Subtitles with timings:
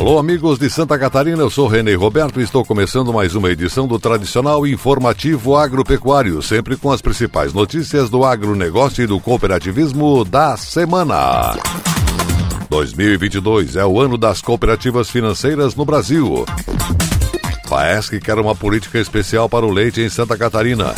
[0.00, 3.86] Alô, amigos de Santa Catarina, eu sou René Roberto e estou começando mais uma edição
[3.86, 10.56] do tradicional informativo agropecuário, sempre com as principais notícias do agronegócio e do cooperativismo da
[10.56, 11.54] semana.
[12.70, 16.46] 2022 é o ano das cooperativas financeiras no Brasil.
[17.66, 20.94] Faesc quer uma política especial para o leite em Santa Catarina.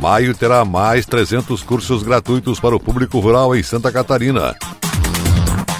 [0.00, 4.56] Maio terá mais 300 cursos gratuitos para o público rural em Santa Catarina.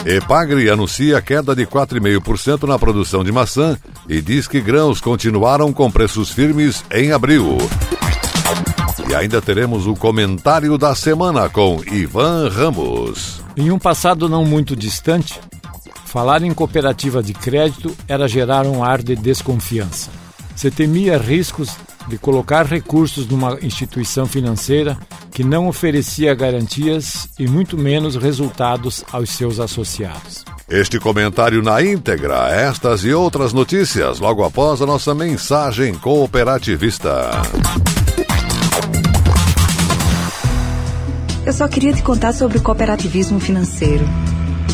[0.06, 3.76] Epagre anuncia queda de 4,5% na produção de maçã
[4.08, 7.58] e diz que grãos continuaram com preços firmes em abril.
[9.10, 13.42] E ainda teremos o comentário da semana com Ivan Ramos.
[13.56, 15.40] Em um passado não muito distante,
[16.04, 20.08] falar em cooperativa de crédito era gerar um ar de desconfiança.
[20.54, 21.70] Se temia riscos
[22.08, 24.96] de colocar recursos numa instituição financeira
[25.32, 30.44] que não oferecia garantias e muito menos resultados aos seus associados.
[30.68, 37.30] Este comentário na íntegra, estas e outras notícias, logo após a nossa mensagem cooperativista.
[41.44, 44.04] Eu só queria te contar sobre o cooperativismo financeiro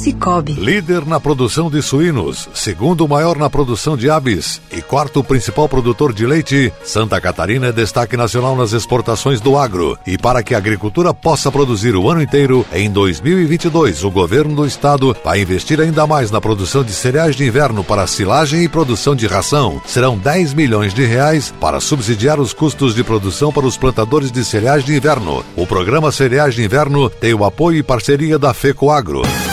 [0.00, 0.54] Cicobi.
[0.54, 6.14] Líder na produção de suínos, segundo maior na produção de aves e quarto principal produtor
[6.14, 9.98] de leite, Santa Catarina é destaque nacional nas exportações do agro.
[10.06, 14.66] E para que a agricultura possa produzir o ano inteiro, em 2022 o governo do
[14.66, 19.14] estado vai investir ainda mais na produção de cereais de inverno para silagem e produção
[19.14, 19.82] de ração.
[19.84, 24.46] Serão 10 milhões de reais para subsidiar os custos de produção para os plantadores de
[24.46, 25.44] cereais de inverno.
[25.54, 29.49] O programa Cereais de Inverno tem o apoio e parceria da FECOAGRO.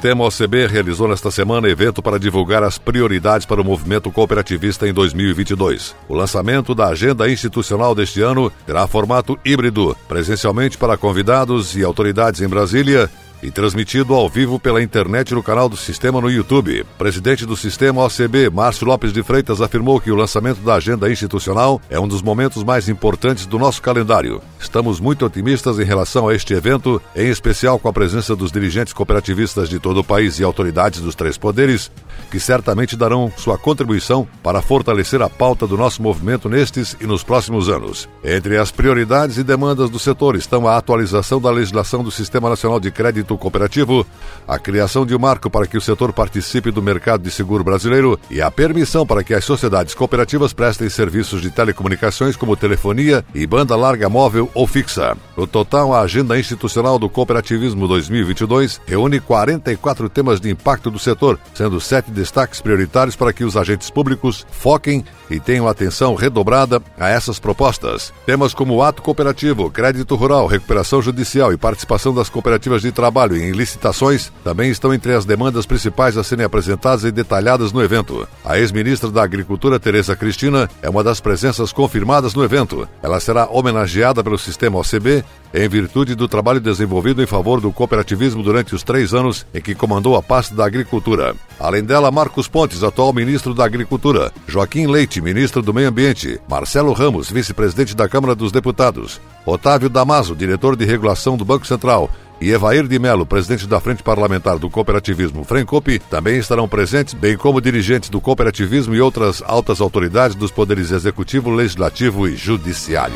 [0.00, 4.94] Sistema OCB realizou nesta semana evento para divulgar as prioridades para o movimento cooperativista em
[4.94, 5.94] 2022.
[6.08, 12.40] O lançamento da agenda institucional deste ano terá formato híbrido, presencialmente para convidados e autoridades
[12.40, 13.10] em Brasília
[13.42, 16.84] e transmitido ao vivo pela internet no canal do sistema no YouTube.
[16.98, 21.80] Presidente do sistema OCB, Márcio Lopes de Freitas, afirmou que o lançamento da agenda institucional
[21.88, 24.40] é um dos momentos mais importantes do nosso calendário.
[24.60, 28.92] Estamos muito otimistas em relação a este evento, em especial com a presença dos dirigentes
[28.92, 31.90] cooperativistas de todo o país e autoridades dos três poderes,
[32.30, 37.22] que certamente darão sua contribuição para fortalecer a pauta do nosso movimento nestes e nos
[37.22, 38.08] próximos anos.
[38.22, 42.78] Entre as prioridades e demandas do setor estão a atualização da legislação do Sistema Nacional
[42.78, 44.06] de Crédito cooperativo,
[44.46, 48.18] a criação de um marco para que o setor participe do mercado de seguro brasileiro
[48.30, 53.46] e a permissão para que as sociedades cooperativas prestem serviços de telecomunicações como telefonia e
[53.46, 55.16] banda larga móvel ou fixa.
[55.36, 61.38] No total, a Agenda Institucional do Cooperativismo 2022 reúne 44 temas de impacto do setor,
[61.54, 67.08] sendo sete destaques prioritários para que os agentes públicos foquem e tenham atenção redobrada a
[67.08, 68.12] essas propostas.
[68.26, 73.36] Temas como ato cooperativo, crédito rural, recuperação judicial e participação das cooperativas de trabalho trabalho
[73.36, 78.26] em licitações também estão entre as demandas principais a serem apresentadas e detalhadas no evento.
[78.42, 82.88] A ex-ministra da Agricultura, Tereza Cristina, é uma das presenças confirmadas no evento.
[83.02, 85.22] Ela será homenageada pelo sistema OCB
[85.52, 89.74] em virtude do trabalho desenvolvido em favor do cooperativismo durante os três anos em que
[89.74, 91.34] comandou a pasta da Agricultura.
[91.58, 96.92] Além dela, Marcos Pontes, atual ministro da Agricultura, Joaquim Leite, ministro do Meio Ambiente, Marcelo
[96.92, 102.08] Ramos, vice-presidente da Câmara dos Deputados, Otávio Damaso, diretor de regulação do Banco Central,
[102.40, 107.36] e Evair de Melo, presidente da Frente Parlamentar do Cooperativismo Frencope, também estarão presentes, bem
[107.36, 113.14] como dirigentes do cooperativismo e outras altas autoridades dos poderes executivo, legislativo e judiciário.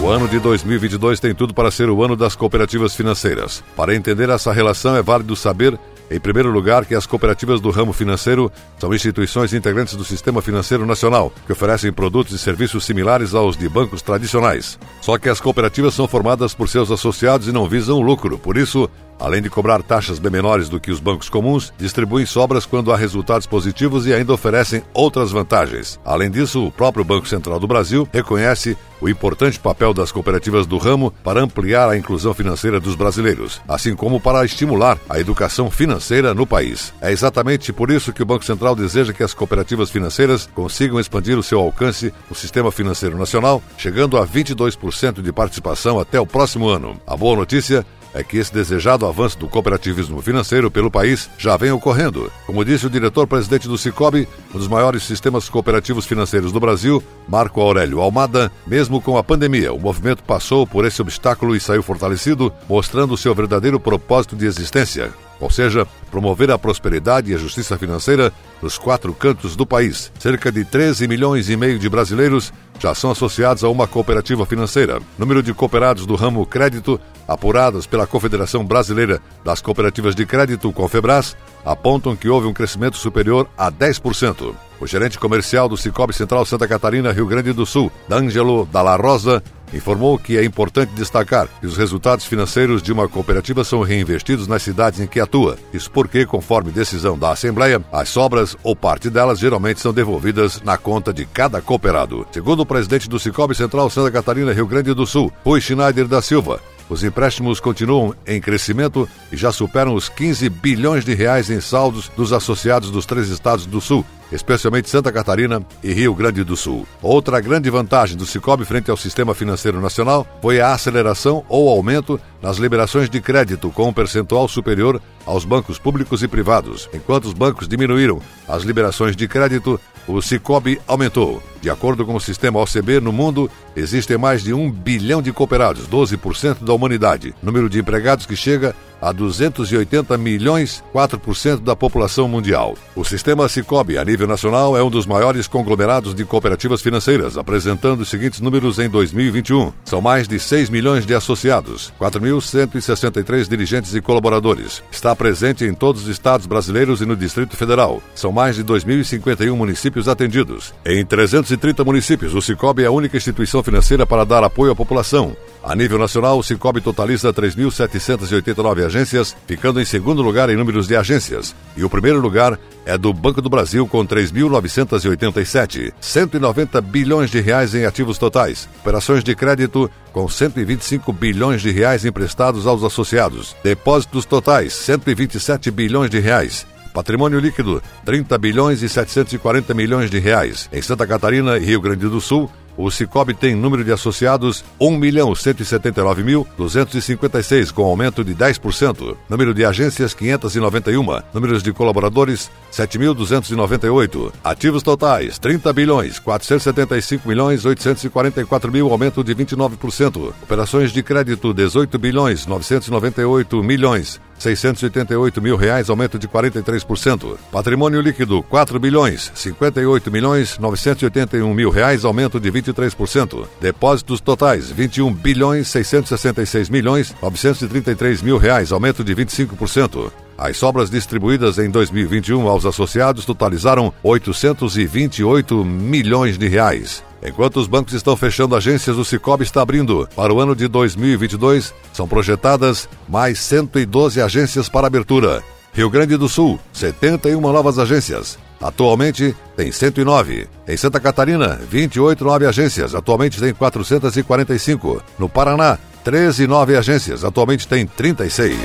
[0.00, 3.64] O ano de 2022 tem tudo para ser o ano das cooperativas financeiras.
[3.74, 5.78] Para entender essa relação, é válido saber
[6.10, 10.86] em primeiro lugar, que as cooperativas do ramo financeiro são instituições integrantes do Sistema Financeiro
[10.86, 14.78] Nacional, que oferecem produtos e serviços similares aos de bancos tradicionais.
[15.00, 18.88] Só que as cooperativas são formadas por seus associados e não visam lucro, por isso,
[19.18, 22.96] Além de cobrar taxas bem menores do que os bancos comuns, distribuem sobras quando há
[22.96, 25.98] resultados positivos e ainda oferecem outras vantagens.
[26.04, 30.78] Além disso, o próprio Banco Central do Brasil reconhece o importante papel das cooperativas do
[30.78, 36.32] ramo para ampliar a inclusão financeira dos brasileiros, assim como para estimular a educação financeira
[36.32, 36.92] no país.
[37.00, 41.38] É exatamente por isso que o Banco Central deseja que as cooperativas financeiras consigam expandir
[41.38, 46.68] o seu alcance no sistema financeiro nacional, chegando a 22% de participação até o próximo
[46.68, 46.98] ano.
[47.06, 47.84] A boa notícia
[48.14, 52.32] é que esse desejado avanço do cooperativismo financeiro pelo país já vem ocorrendo.
[52.46, 57.60] Como disse o diretor-presidente do Cicobi, um dos maiores sistemas cooperativos financeiros do Brasil, Marco
[57.60, 62.52] Aurélio Almada, mesmo com a pandemia, o movimento passou por esse obstáculo e saiu fortalecido,
[62.68, 68.32] mostrando seu verdadeiro propósito de existência, ou seja, promover a prosperidade e a justiça financeira
[68.62, 70.12] nos quatro cantos do país.
[70.18, 75.00] Cerca de 13 milhões e meio de brasileiros já são associados a uma cooperativa financeira.
[75.18, 81.36] Número de cooperados do ramo crédito, apurados pela Confederação Brasileira das Cooperativas de Crédito, Confebras,
[81.64, 84.54] apontam que houve um crescimento superior a 10%.
[84.80, 89.42] O gerente comercial do Cicobi Central Santa Catarina, Rio Grande do Sul, D'Angelo Dalla Rosa,
[89.74, 94.62] informou que é importante destacar que os resultados financeiros de uma cooperativa são reinvestidos nas
[94.62, 95.58] cidades em que atua.
[95.72, 100.76] Isso porque, conforme decisão da Assembleia, as sobras ou parte delas geralmente são devolvidas na
[100.76, 102.26] conta de cada cooperado.
[102.30, 106.22] Segundo o presidente do Cicobi Central Santa Catarina, Rio Grande do Sul, Rui Schneider da
[106.22, 111.60] Silva, os empréstimos continuam em crescimento e já superam os 15 bilhões de reais em
[111.60, 116.56] saldos dos associados dos três estados do Sul, especialmente Santa Catarina e Rio Grande do
[116.56, 116.86] Sul.
[117.02, 122.20] Outra grande vantagem do Cicobi frente ao sistema financeiro nacional foi a aceleração ou aumento
[122.42, 126.88] nas liberações de crédito com um percentual superior aos bancos públicos e privados.
[126.92, 131.42] Enquanto os bancos diminuíram as liberações de crédito, o Cicobi aumentou.
[131.60, 135.88] De acordo com o sistema OCB, no mundo existem mais de um bilhão de cooperados,
[135.88, 137.34] 12% da humanidade.
[137.42, 138.74] Número de empregados que chega
[139.04, 142.74] a 280 milhões, 4% da população mundial.
[142.96, 148.00] O sistema Cicobi, a nível nacional, é um dos maiores conglomerados de cooperativas financeiras, apresentando
[148.00, 149.72] os seguintes números em 2021.
[149.84, 154.82] São mais de 6 milhões de associados, 4.163 dirigentes e colaboradores.
[154.90, 158.02] Está presente em todos os estados brasileiros e no Distrito Federal.
[158.14, 160.72] São mais de 2.051 municípios atendidos.
[160.84, 165.36] Em 330 municípios, o Cicobi é a única instituição financeira para dar apoio à população.
[165.64, 170.94] A nível nacional, o Cicobi totaliza 3.789 agências, ficando em segundo lugar em números de
[170.94, 171.56] agências.
[171.74, 177.74] E o primeiro lugar é do Banco do Brasil com 3.987, 190 bilhões de reais
[177.74, 184.26] em ativos totais, operações de crédito com 125 bilhões de reais emprestados aos associados, depósitos
[184.26, 190.70] totais 127 bilhões de reais, Patrimônio líquido, 30 bilhões e 740 milhões de reais.
[190.72, 197.70] Em Santa Catarina e Rio Grande do Sul, o Cicobi tem número de associados 1.179.256,
[197.72, 199.16] com aumento de 10%.
[199.28, 201.04] Número de agências 591.
[201.32, 204.32] Números de colaboradores 7.298.
[204.42, 210.32] Ativos totais 30 bilhões 475 milhões 844 mil, aumento de 29%.
[210.42, 217.36] Operações de crédito 18 bilhões 998 milhões 688 mil reais, aumento de 43%.
[217.50, 223.46] Patrimônio líquido, 4 bilhões, 58 milhões, 981 mil reais, aumento de 23%.
[223.60, 230.10] Depósitos totais, 21 bilhões, 666 milhões, 933 mil reais, aumento de 25%.
[230.36, 237.04] As sobras distribuídas em 2021 aos associados totalizaram 828 milhões de reais.
[237.24, 240.06] Enquanto os bancos estão fechando agências, o Cicobi está abrindo.
[240.14, 245.42] Para o ano de 2022, são projetadas mais 112 agências para abertura.
[245.72, 248.38] Rio Grande do Sul, 71 novas agências.
[248.60, 250.46] Atualmente tem 109.
[250.68, 252.94] Em Santa Catarina, 28 novas agências.
[252.94, 255.02] Atualmente tem 445.
[255.18, 258.56] No Paraná, 13 nove agências, atualmente tem 36.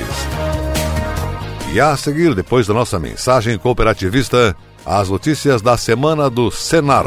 [1.72, 7.06] E a seguir, depois da nossa mensagem cooperativista, as notícias da semana do Senar.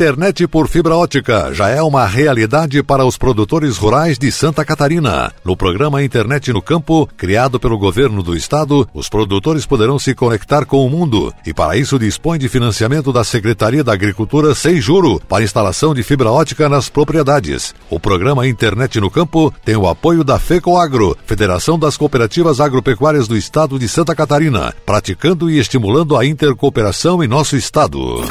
[0.00, 5.30] internet por fibra ótica já é uma realidade para os produtores rurais de Santa Catarina.
[5.44, 10.64] No programa Internet no Campo, criado pelo governo do estado, os produtores poderão se conectar
[10.64, 15.20] com o mundo e para isso dispõe de financiamento da Secretaria da Agricultura sem juro
[15.28, 17.74] para instalação de fibra ótica nas propriedades.
[17.90, 23.36] O programa Internet no Campo tem o apoio da FECOAGRO, Federação das Cooperativas Agropecuárias do
[23.36, 28.24] Estado de Santa Catarina, praticando e estimulando a intercooperação em nosso estado.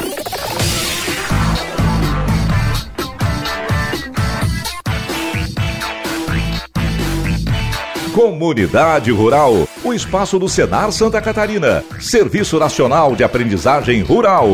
[8.14, 14.48] Comunidade Rural, o espaço do Senar Santa Catarina, Serviço Nacional de Aprendizagem Rural.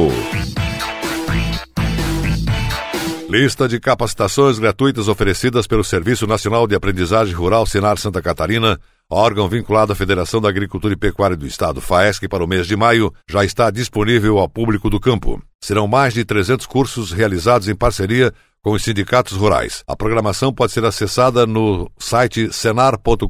[3.30, 8.78] Lista de capacitações gratuitas oferecidas pelo Serviço Nacional de Aprendizagem Rural Senar Santa Catarina,
[9.10, 12.76] órgão vinculado à Federação da Agricultura e Pecuária do Estado, FAESC, para o mês de
[12.76, 15.40] maio, já está disponível ao público do campo.
[15.60, 18.32] Serão mais de 300 cursos realizados em parceria
[18.62, 19.84] com os sindicatos rurais.
[19.86, 23.28] A programação pode ser acessada no site senar.com.br,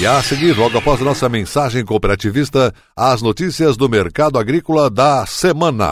[0.00, 5.84] E a seguir, logo após nossa mensagem cooperativista, as notícias do mercado agrícola da semana.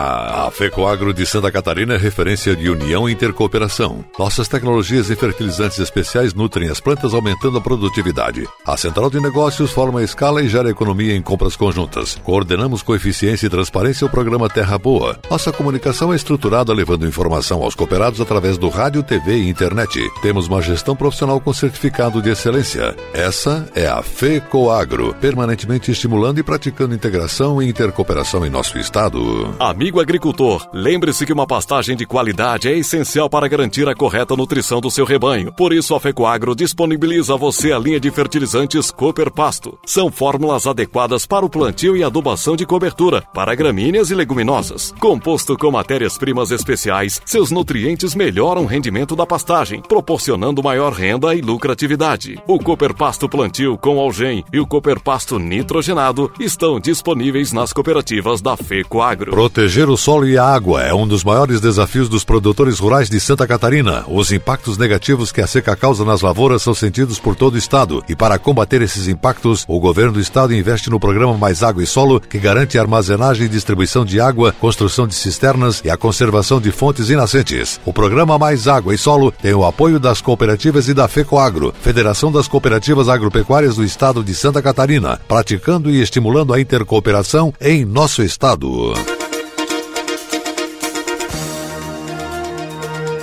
[0.46, 4.02] A FECOAGRO de Santa Catarina é referência de união e intercooperação.
[4.18, 8.48] Nossas tecnologias e fertilizantes especiais nutrem as plantas, aumentando a produtividade.
[8.66, 12.18] A Central de Negócios forma a escala e gera economia em compras conjuntas.
[12.24, 15.18] Coordenamos com eficiência e transparência o programa Terra Boa.
[15.30, 20.00] Nossa comunicação é estruturada levando informação aos cooperados através do rádio, TV e internet.
[20.22, 22.96] Temos uma gestão profissional com certificado de excelência.
[23.12, 29.54] Essa é a FECOAGRO, permanentemente estimulando e praticando integração e intercooperação em nosso estado.
[29.58, 34.80] Amigo agricultor, lembre-se que uma pastagem de qualidade é essencial para garantir a correta nutrição
[34.80, 35.52] do seu rebanho.
[35.52, 39.78] Por isso, a FECOAGRO disponibiliza a você a linha de fertilizantes Cooper Pasto.
[39.86, 44.92] São fórmulas adequadas para o plantio e adubação de cobertura, para gramíneas e leguminosas.
[44.98, 51.40] Composto com matérias-primas especiais, seus nutrientes melhoram o rendimento da pastagem, proporcionando maior renda e
[51.40, 52.38] lucratividade.
[52.46, 58.42] O Cooper Pasto Plantio com algem e o Cooper Pasto nitrogenado estão disponíveis nas cooperativas
[58.42, 59.30] da FECOAGRO.
[59.30, 63.18] Proteger o solo e a água é um dos maiores desafios dos produtores rurais de
[63.18, 64.04] Santa Catarina.
[64.06, 68.04] Os impactos negativos que a seca causa nas lavouras são sentidos por todo o estado
[68.06, 71.86] e para combater esses impactos, o governo do estado investe no programa Mais Água e
[71.86, 76.60] Solo, que garante a armazenagem e distribuição de água, construção de cisternas e a conservação
[76.60, 77.80] de fontes e nascentes.
[77.86, 82.30] O programa Mais Água e Solo tem o apoio das cooperativas e da FECOAGRO, Federação
[82.30, 88.24] das Cooperativas Agropecuárias do Estado de Santa Catarina, praticando e estimulando a intercooperação em nosso
[88.24, 88.92] estado.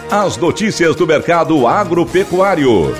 [0.10, 2.94] As notícias do mercado agropecuário.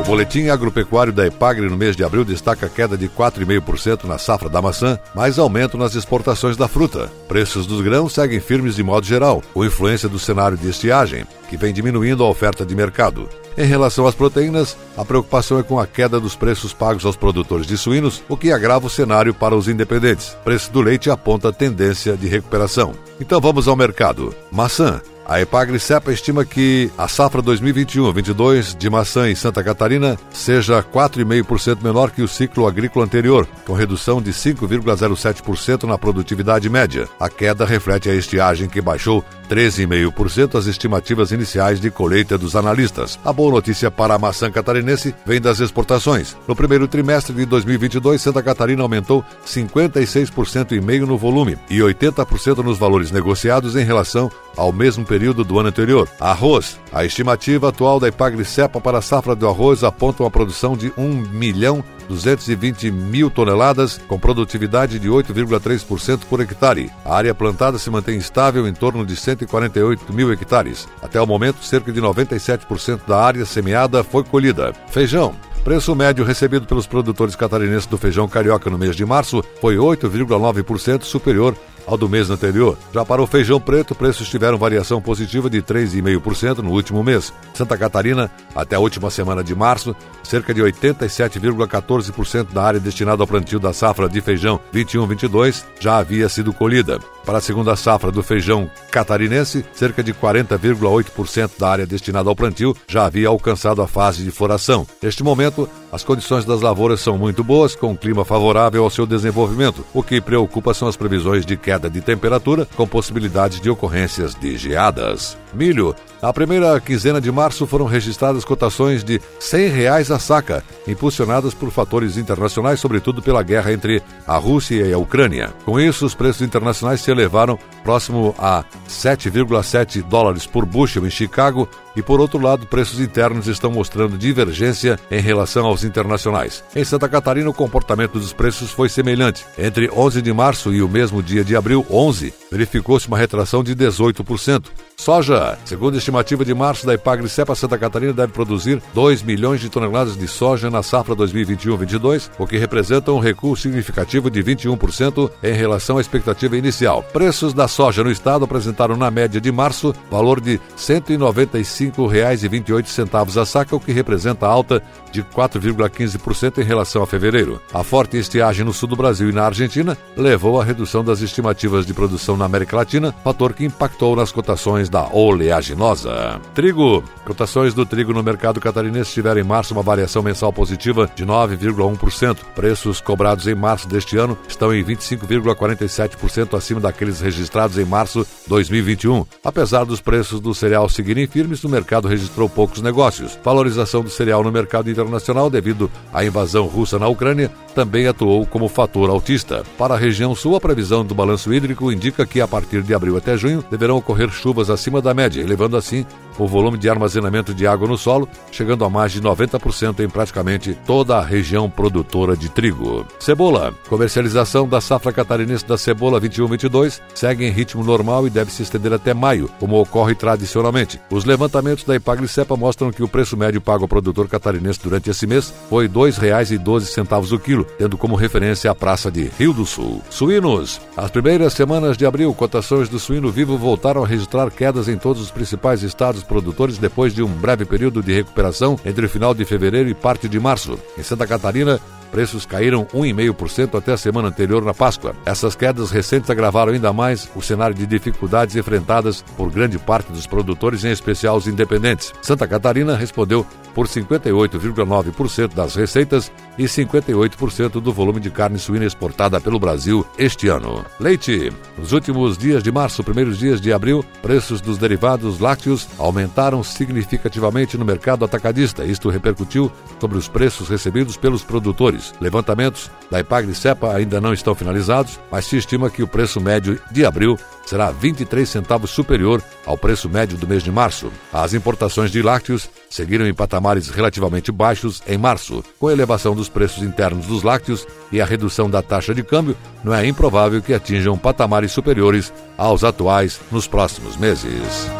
[0.00, 4.48] O boletim agropecuário da Epagre no mês de abril destaca queda de 4,5% na safra
[4.48, 7.10] da maçã, mais aumento nas exportações da fruta.
[7.26, 11.56] Preços dos grãos seguem firmes de modo geral, com influência do cenário de estiagem, que
[11.56, 13.28] vem diminuindo a oferta de mercado.
[13.56, 17.66] Em relação às proteínas, a preocupação é com a queda dos preços pagos aos produtores
[17.66, 20.36] de suínos, o que agrava o cenário para os independentes.
[20.44, 22.94] Preço do leite aponta tendência de recuperação.
[23.20, 24.34] Então vamos ao mercado.
[24.50, 25.00] Maçã.
[25.24, 31.82] A Epagre Cepa estima que a safra 2021-22 de maçã em Santa Catarina seja 4,5%
[31.82, 37.08] menor que o ciclo agrícola anterior, com redução de 5,07% na produtividade média.
[37.20, 43.18] A queda reflete a estiagem que baixou 13,5% as estimativas iniciais de colheita dos analistas.
[43.24, 46.36] A boa notícia para a maçã catarinense vem das exportações.
[46.46, 52.58] No primeiro trimestre de 2022, Santa Catarina aumentou 56% e meio no volume e 80%
[52.58, 56.08] nos valores negociados em relação ao mesmo período do ano anterior.
[56.20, 56.78] Arroz.
[56.92, 60.92] A estimativa atual da Ipagre Cepa para a safra do arroz aponta uma produção de
[60.96, 61.82] 1 milhão
[62.12, 66.90] 220 mil toneladas, com produtividade de 8,3% por hectare.
[67.04, 70.86] A área plantada se mantém estável em torno de 148 mil hectares.
[71.02, 74.72] Até o momento, cerca de 97% da área semeada foi colhida.
[74.88, 75.34] Feijão.
[75.64, 81.04] Preço médio recebido pelos produtores catarinenses do feijão carioca no mês de março foi 8,9%
[81.04, 82.76] superior ao do mês anterior.
[82.92, 87.32] Já para o feijão preto, preços tiveram variação positiva de 3,5% no último mês.
[87.54, 93.26] Santa Catarina, até a última semana de março, cerca de 87,14% da área destinada ao
[93.26, 96.98] plantio da safra de feijão 21-22 já havia sido colhida.
[97.24, 102.76] Para a segunda safra do feijão catarinense, cerca de 40,8% da área destinada ao plantio
[102.86, 104.86] já havia alcançado a fase de floração.
[105.00, 109.06] Neste momento, as condições das lavouras são muito boas, com um clima favorável ao seu
[109.06, 109.84] desenvolvimento.
[109.94, 114.56] O que preocupa são as previsões de queda de temperatura, com possibilidade de ocorrências de
[114.56, 115.38] geadas.
[115.54, 115.94] Milho.
[116.22, 121.72] Na primeira quinzena de março foram registradas cotações de 100 reais a saca, impulsionadas por
[121.72, 125.52] fatores internacionais, sobretudo pela guerra entre a Rússia e a Ucrânia.
[125.64, 131.68] Com isso, os preços internacionais se elevaram próximo a 7,7 dólares por bushel em Chicago
[131.96, 136.62] e, por outro lado, preços internos estão mostrando divergência em relação aos internacionais.
[136.74, 139.44] Em Santa Catarina, o comportamento dos preços foi semelhante.
[139.58, 143.74] Entre 11 de março e o mesmo dia de abril, 11, verificou-se uma retração de
[143.74, 144.64] 18%.
[144.96, 149.68] Soja, segundo a estimativa de março da Ipagre-Cepa, Santa Catarina deve produzir 2 milhões de
[149.68, 155.52] toneladas de soja na safra 2021-22, o que representa um recuo significativo de 21% em
[155.52, 157.02] relação à expectativa inicial.
[157.12, 163.46] Preços da soja no estado apresentaram na média de março valor de 195 5,28 a
[163.46, 167.60] saca, o que representa alta de 4,15% em relação a fevereiro.
[167.72, 171.84] A forte estiagem no sul do Brasil e na Argentina levou à redução das estimativas
[171.84, 176.40] de produção na América Latina, fator que impactou nas cotações da oleaginosa.
[176.54, 177.02] Trigo.
[177.24, 182.38] Cotações do trigo no mercado catarinense tiveram em março uma variação mensal positiva de 9,1%.
[182.54, 189.24] Preços cobrados em março deste ano estão em 25,47% acima daqueles registrados em março 2021.
[189.44, 193.38] Apesar dos preços do cereal seguirem firmes no mercado registrou poucos negócios.
[193.42, 198.68] Valorização do cereal no mercado internacional devido à invasão russa na Ucrânia também atuou como
[198.68, 199.64] fator altista.
[199.76, 203.16] Para a região sul, a previsão do balanço hídrico indica que a partir de abril
[203.16, 206.06] até junho deverão ocorrer chuvas acima da média, elevando assim
[206.38, 210.76] o volume de armazenamento de água no solo, chegando a mais de 90% em praticamente
[210.86, 213.06] toda a região produtora de trigo.
[213.18, 213.74] Cebola.
[213.88, 218.92] Comercialização da safra catarinense da cebola 21-22 segue em ritmo normal e deve se estender
[218.92, 221.00] até maio, como ocorre tradicionalmente.
[221.10, 225.10] Os levantamentos da Ipagre Cepa mostram que o preço médio pago ao produtor catarinense durante
[225.10, 229.66] esse mês foi R$ 2,12 o quilo, tendo como referência a praça de Rio do
[229.66, 230.02] Sul.
[230.10, 230.80] Suínos.
[230.96, 235.22] As primeiras semanas de abril, cotações do suíno vivo voltaram a registrar quedas em todos
[235.22, 239.44] os principais estados produtores depois de um breve período de recuperação entre o final de
[239.44, 240.78] fevereiro e parte de março.
[240.98, 241.80] Em Santa Catarina,
[242.12, 245.16] preços caíram 1,5% até a semana anterior na Páscoa.
[245.24, 250.26] Essas quedas recentes agravaram ainda mais o cenário de dificuldades enfrentadas por grande parte dos
[250.26, 252.12] produtores, em especial os independentes.
[252.20, 259.40] Santa Catarina respondeu por 58,9% das receitas e 58% do volume de carne suína exportada
[259.40, 260.84] pelo Brasil este ano.
[261.00, 261.50] Leite.
[261.78, 267.78] Nos últimos dias de março, primeiros dias de abril, preços dos derivados lácteos aumentaram significativamente
[267.78, 268.84] no mercado atacadista.
[268.84, 272.01] Isto repercutiu sobre os preços recebidos pelos produtores.
[272.20, 277.04] Levantamentos da Ipagre-Cepa ainda não estão finalizados, mas se estima que o preço médio de
[277.04, 281.12] abril será 23 centavos superior ao preço médio do mês de março.
[281.32, 285.62] As importações de lácteos seguiram em patamares relativamente baixos em março.
[285.78, 289.56] Com a elevação dos preços internos dos lácteos e a redução da taxa de câmbio,
[289.84, 294.90] não é improvável que atinjam patamares superiores aos atuais nos próximos meses.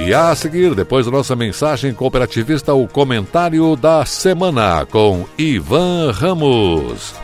[0.00, 7.14] E a seguir, depois da nossa mensagem cooperativista, o comentário da semana com Ivan Ramos.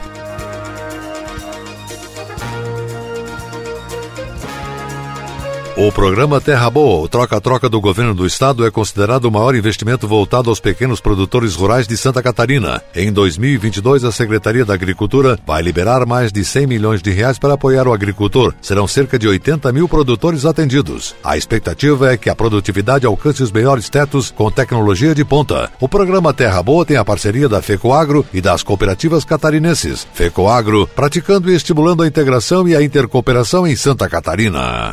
[5.76, 10.06] O programa Terra Boa, o troca-troca do governo do estado, é considerado o maior investimento
[10.06, 12.80] voltado aos pequenos produtores rurais de Santa Catarina.
[12.94, 17.54] Em 2022, a Secretaria da Agricultura vai liberar mais de 100 milhões de reais para
[17.54, 18.54] apoiar o agricultor.
[18.62, 21.16] Serão cerca de 80 mil produtores atendidos.
[21.24, 25.72] A expectativa é que a produtividade alcance os melhores tetos com tecnologia de ponta.
[25.80, 30.06] O programa Terra Boa tem a parceria da FECOAGRO e das cooperativas catarinenses.
[30.14, 34.92] FECOAGRO, praticando e estimulando a integração e a intercooperação em Santa Catarina.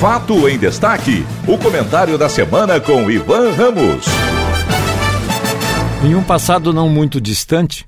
[0.00, 1.24] Fato em Destaque.
[1.48, 4.04] O comentário da semana com Ivan Ramos.
[6.04, 7.86] Em um passado não muito distante,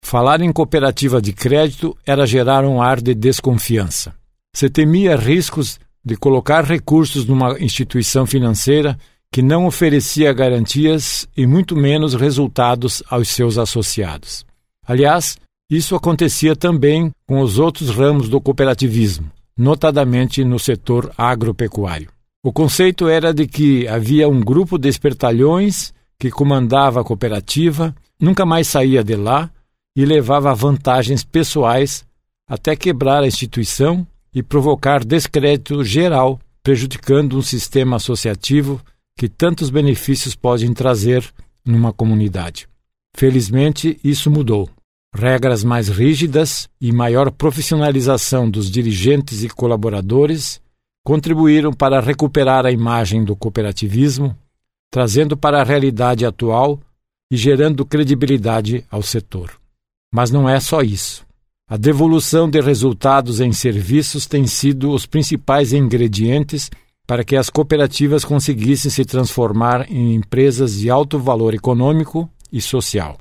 [0.00, 4.14] falar em cooperativa de crédito era gerar um ar de desconfiança.
[4.54, 8.96] Se temia riscos de colocar recursos numa instituição financeira
[9.32, 14.46] que não oferecia garantias e muito menos resultados aos seus associados.
[14.86, 15.36] Aliás,
[15.68, 22.08] isso acontecia também com os outros ramos do cooperativismo notadamente no setor agropecuário.
[22.42, 28.46] O conceito era de que havia um grupo de espertalhões que comandava a cooperativa, nunca
[28.46, 29.50] mais saía de lá
[29.94, 32.06] e levava vantagens pessoais
[32.48, 38.80] até quebrar a instituição e provocar descrédito geral, prejudicando um sistema associativo
[39.14, 41.22] que tantos benefícios podem trazer
[41.62, 42.66] numa comunidade.
[43.14, 44.70] Felizmente, isso mudou
[45.14, 50.60] regras mais rígidas e maior profissionalização dos dirigentes e colaboradores
[51.04, 54.36] contribuíram para recuperar a imagem do cooperativismo,
[54.90, 56.80] trazendo para a realidade atual
[57.30, 59.52] e gerando credibilidade ao setor.
[60.12, 61.24] Mas não é só isso.
[61.68, 66.68] A devolução de resultados em serviços tem sido os principais ingredientes
[67.06, 73.18] para que as cooperativas conseguissem se transformar em empresas de alto valor econômico e social.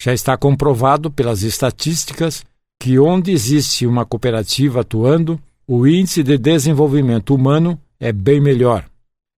[0.00, 2.42] Já está comprovado pelas estatísticas
[2.80, 8.88] que onde existe uma cooperativa atuando, o índice de desenvolvimento humano é bem melhor.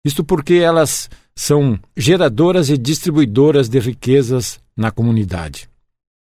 [0.05, 5.69] Isto porque elas são geradoras e distribuidoras de riquezas na comunidade.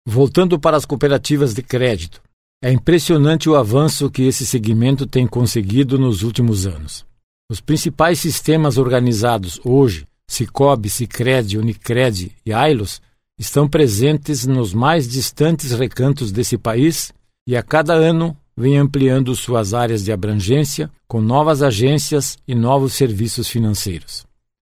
[0.06, 2.20] Voltando para as cooperativas de crédito,
[2.62, 7.06] é impressionante o avanço que esse segmento tem conseguido nos últimos anos.
[7.50, 13.00] Os principais sistemas organizados hoje, Cicobi, Sicredi, Unicred e Ailos,
[13.38, 17.12] estão presentes nos mais distantes recantos desse país
[17.46, 22.94] e a cada ano vem ampliando suas áreas de abrangência com novas agências e novos
[22.94, 24.24] serviços financeiros.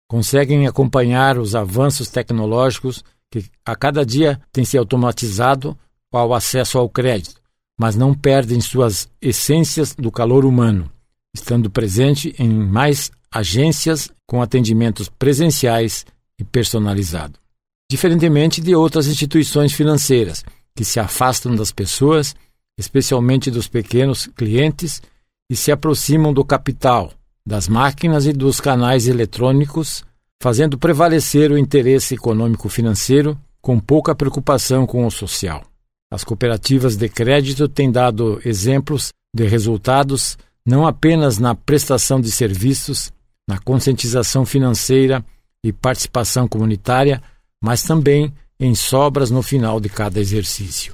[0.08, 5.78] Conseguem acompanhar os avanços tecnológicos que a cada dia têm se automatizado
[6.12, 7.42] ao acesso ao crédito,
[7.80, 10.90] mas não perdem suas essências do calor humano,
[11.36, 16.06] estando presente em mais agências com atendimentos presenciais
[16.40, 17.40] e personalizado
[17.90, 20.44] diferentemente de outras instituições financeiras,
[20.76, 22.36] que se afastam das pessoas,
[22.78, 25.02] especialmente dos pequenos clientes,
[25.50, 27.12] e se aproximam do capital,
[27.46, 30.04] das máquinas e dos canais eletrônicos,
[30.42, 35.66] fazendo prevalecer o interesse econômico-financeiro com pouca preocupação com o social.
[36.12, 43.12] As cooperativas de crédito têm dado exemplos de resultados não apenas na prestação de serviços,
[43.48, 45.26] na conscientização financeira
[45.64, 47.22] e participação comunitária,
[47.62, 50.94] mas também em sobras no final de cada exercício.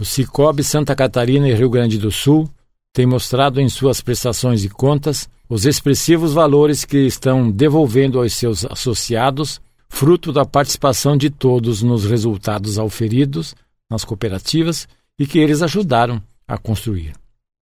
[0.00, 2.50] O Cicobi Santa Catarina e Rio Grande do Sul
[2.92, 8.64] tem mostrado em suas prestações de contas os expressivos valores que estão devolvendo aos seus
[8.64, 13.54] associados, fruto da participação de todos nos resultados auferidos
[13.88, 14.88] nas cooperativas
[15.18, 17.12] e que eles ajudaram a construir.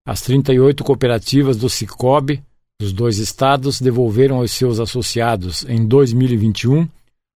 [0.07, 2.43] As 38 cooperativas do Cicobi
[2.81, 6.89] dos dois estados devolveram aos seus associados em 2021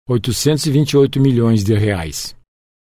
[0.08, 2.36] 828 milhões de reais.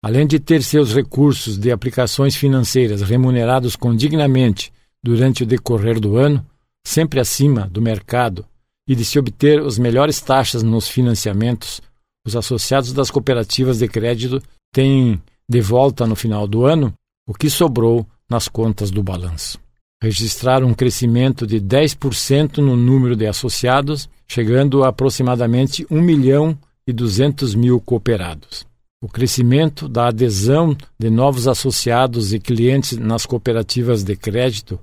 [0.02, 6.44] Além de ter seus recursos de aplicações financeiras remunerados condignamente durante o decorrer do ano,
[6.87, 8.44] sempre acima do mercado,
[8.88, 11.81] e de se obter as melhores taxas nos financiamentos,
[12.24, 14.40] os associados das cooperativas de crédito
[14.72, 16.94] têm de volta no final do ano
[17.26, 19.59] o que sobrou nas contas do balanço.
[20.00, 26.92] Registraram um crescimento de 10% no número de associados, chegando a aproximadamente 1 milhão e
[26.92, 28.66] 200 mil cooperados.
[29.03, 34.81] O crescimento da adesão de novos associados e clientes nas cooperativas de crédito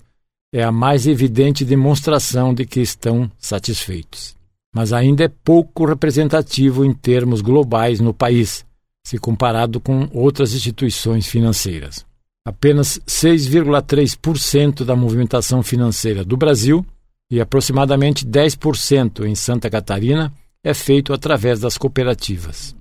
[0.54, 4.36] é a mais evidente demonstração de que estão satisfeitos.
[4.74, 8.66] Mas ainda é pouco representativo em termos globais no país,
[9.06, 12.06] se comparado com outras instituições financeiras.
[12.46, 16.86] Apenas 6,3% da movimentação financeira do Brasil
[17.32, 20.32] e aproximadamente 10% em Santa Catarina
[20.64, 22.76] é feito através das cooperativas.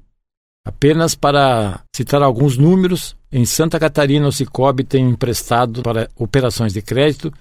[0.64, 6.80] Apenas para citar alguns números, em Santa Catarina o Cicobi tem emprestado para operações de
[6.80, 7.32] crédito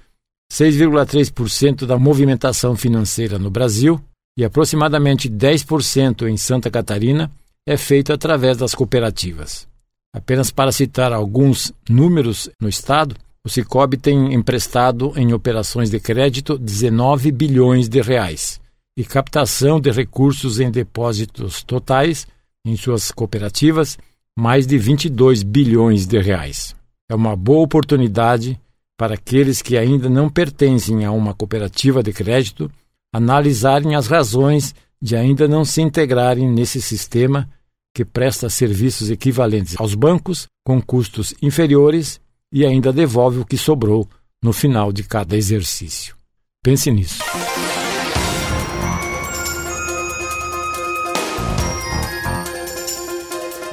[0.52, 4.02] 6,3% da movimentação financeira no Brasil
[4.38, 7.32] e aproximadamente 10% em Santa Catarina
[7.66, 9.68] é feito através das cooperativas.
[10.14, 16.58] Apenas para citar alguns números no estado, o Cicobi tem emprestado em operações de crédito
[16.58, 18.61] 19 bilhões de reais
[18.96, 22.28] e captação de recursos em depósitos totais
[22.66, 23.98] em suas cooperativas
[24.38, 26.76] mais de 22 bilhões de reais.
[27.10, 28.60] É uma boa oportunidade
[28.98, 32.72] para aqueles que ainda não pertencem a uma cooperativa de crédito
[33.14, 37.50] analisarem as razões de ainda não se integrarem nesse sistema
[37.94, 42.22] que presta serviços equivalentes aos bancos com custos inferiores
[42.54, 44.08] e ainda devolve o que sobrou
[44.42, 46.16] no final de cada exercício.
[46.64, 47.22] Pense nisso.